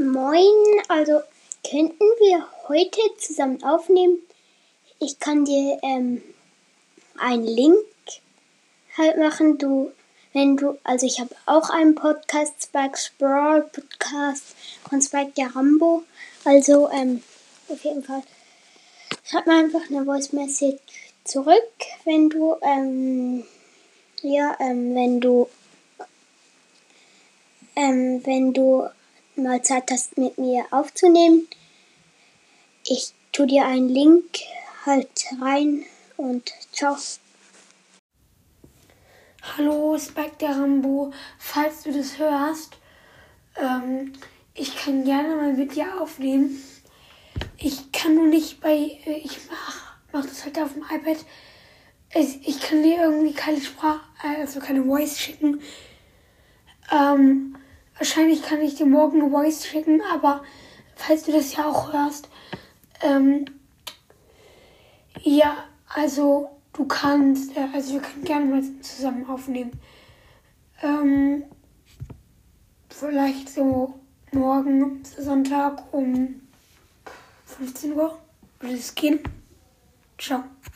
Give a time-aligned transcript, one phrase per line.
[0.00, 1.20] Moin, also
[1.62, 4.16] könnten wir heute zusammen aufnehmen?
[4.98, 6.22] Ich kann dir ähm,
[7.18, 7.84] einen Link
[8.96, 9.58] halt machen.
[9.58, 9.92] Du,
[10.32, 14.56] wenn du, also ich habe auch einen Podcast, Spikes Brawl Podcast
[14.88, 16.04] von Spike der Rambo.
[16.46, 17.22] Also ähm,
[17.68, 18.22] auf jeden Fall
[19.22, 20.80] schreib mir einfach eine Voice Message
[21.24, 21.74] zurück,
[22.06, 23.44] wenn du ähm,
[24.22, 25.46] ja, ähm, wenn du
[27.76, 28.88] ähm, wenn du
[29.42, 31.48] mal Zeit hast, mit mir aufzunehmen.
[32.86, 34.24] Ich tue dir einen Link
[34.84, 35.84] halt rein
[36.16, 36.96] und ciao.
[39.56, 41.12] Hallo, Spike der Rambo.
[41.38, 42.76] Falls du das hörst,
[43.56, 44.12] ähm,
[44.54, 46.62] ich kann gerne mal mit dir aufnehmen.
[47.56, 48.74] Ich kann nur nicht bei,
[49.06, 51.24] äh, ich mach, mach das halt auf dem iPad.
[52.14, 55.60] Ich, ich kann dir irgendwie keine Sprache, also keine Voice schicken.
[56.92, 57.56] Ähm,
[58.00, 60.42] Wahrscheinlich kann ich dir morgen eine Voice schicken, aber
[60.96, 62.30] falls du das ja auch hörst,
[63.02, 63.44] ähm,
[65.20, 69.72] ja, also du kannst, äh, also wir können gerne mal zusammen aufnehmen.
[70.82, 71.44] Ähm,
[72.88, 73.92] vielleicht so
[74.32, 76.40] morgen, Sonntag um
[77.44, 78.18] 15 Uhr.
[78.60, 79.20] Würde es gehen?
[80.16, 80.44] Ciao.